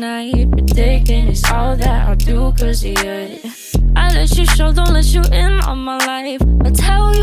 Night 0.00 0.50
Predicting 0.50 1.28
it's 1.28 1.44
all 1.50 1.76
that 1.76 2.08
I'll 2.08 2.16
do 2.16 2.52
cause 2.58 2.82
you 2.82 2.94
I 3.94 4.12
let 4.14 4.36
you 4.36 4.46
show, 4.46 4.72
don't 4.72 4.92
let 4.92 5.06
you 5.12 5.22
in 5.32 5.60
on 5.60 5.78
my 5.78 5.98
life. 6.06 6.40
I 6.64 6.70
tell 6.70 7.14
you 7.14 7.22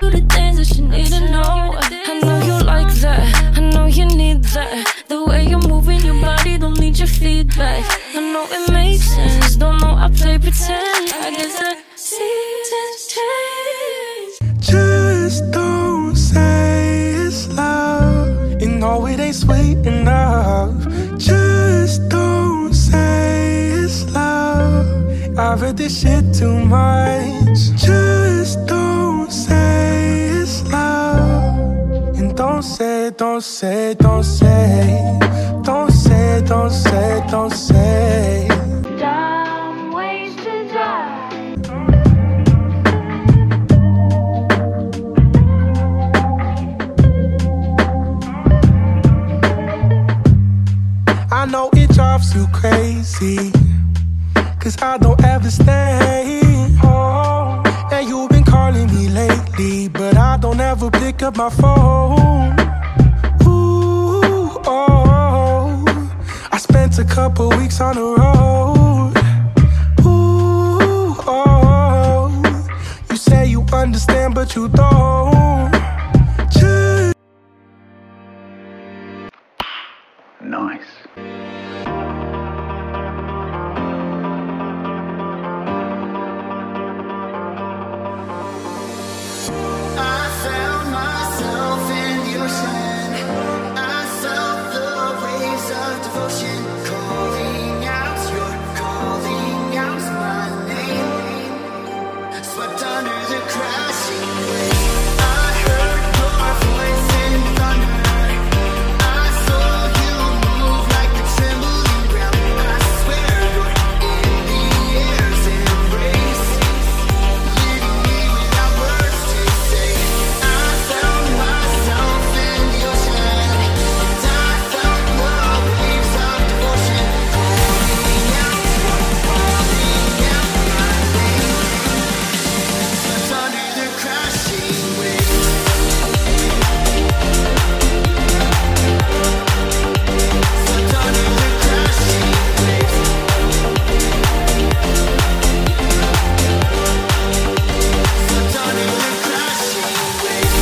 do 0.00 0.10
the 0.10 0.22
things 0.34 0.56
that 0.58 0.76
you 0.76 0.88
need 0.88 1.06
to 1.06 1.20
know. 1.30 1.74
I 1.78 2.20
know 2.20 2.38
you 2.44 2.64
like 2.64 2.92
that, 3.04 3.56
I 3.56 3.60
know 3.70 3.86
you 3.86 4.06
need 4.06 4.42
that. 4.54 5.04
The 5.08 5.24
way 5.24 5.46
you're 5.46 5.68
moving 5.68 6.00
your 6.00 6.20
body, 6.20 6.58
don't 6.58 6.78
need 6.80 6.98
your 6.98 7.08
feedback 7.08 7.84
I 8.14 8.20
know 8.32 8.46
it 8.50 8.72
makes 8.72 9.04
sense, 9.04 9.56
don't 9.56 9.78
know 9.80 9.94
I 9.94 10.10
play 10.10 10.38
pretend. 10.38 11.12
I 11.22 11.30
guess 11.36 11.58
the 11.58 11.76
seasons 11.94 13.00
change. 13.14 14.60
Just 14.60 15.50
don't 15.52 16.16
say 16.16 17.14
it's 17.14 17.48
love. 17.54 18.60
You 18.60 18.68
know 18.68 19.06
it 19.06 19.20
ain't 19.20 19.36
sweet 19.36 19.55
I've 25.46 25.60
heard 25.60 25.76
this 25.76 26.00
shit 26.00 26.34
too 26.34 26.58
much. 26.64 27.58
Just 27.76 28.66
don't 28.66 29.30
say 29.30 30.40
it's 30.40 30.68
love. 30.72 32.18
And 32.18 32.36
don't 32.36 32.62
say, 32.62 33.12
don't 33.16 33.40
say, 33.40 33.94
don't 33.94 34.24
say. 34.24 35.18
Don't 35.62 35.92
say, 35.92 36.42
don't 36.46 36.70
say, 36.70 37.24
don't 37.30 37.52
say. 37.52 38.48
Dumb 38.98 39.92
ways 39.92 40.34
to 40.36 40.68
die. 40.74 41.54
I 51.30 51.46
know 51.46 51.70
it 51.74 51.90
drives 51.92 52.34
you 52.34 52.48
crazy. 52.52 53.52
Cause 54.66 54.82
I 54.82 54.98
don't 54.98 55.22
ever 55.22 55.48
stay 55.48 56.72
home. 56.80 57.62
And 57.92 58.08
you've 58.08 58.28
been 58.30 58.42
calling 58.42 58.88
me 58.92 59.08
lately, 59.10 59.86
but 59.86 60.16
I 60.16 60.38
don't 60.38 60.58
ever 60.58 60.90
pick 60.90 61.22
up 61.22 61.36
my 61.36 61.50
phone. 61.50 62.58
Ooh, 63.46 64.58
oh, 64.66 65.84
I 66.50 66.58
spent 66.58 66.98
a 66.98 67.04
couple 67.04 67.48
weeks 67.50 67.80
on 67.80 67.94
the 67.94 68.02
road. 68.02 69.12
Ooh, 70.04 71.14
oh, 71.28 72.42
you 73.08 73.16
say 73.16 73.46
you 73.46 73.64
understand, 73.72 74.34
but 74.34 74.56
you 74.56 74.66
don't. 74.66 75.55